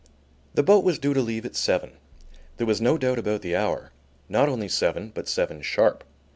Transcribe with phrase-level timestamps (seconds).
[0.55, 1.91] The boat was due to leave at seven.
[2.57, 3.91] There was no doubt about the hour,
[4.27, 6.03] not only seven, but seven sharp.